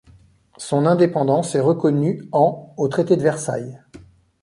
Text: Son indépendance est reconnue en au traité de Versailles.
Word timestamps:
Son 0.57 0.87
indépendance 0.87 1.53
est 1.53 1.59
reconnue 1.59 2.23
en 2.31 2.73
au 2.75 2.87
traité 2.87 3.17
de 3.17 3.21
Versailles. 3.21 3.79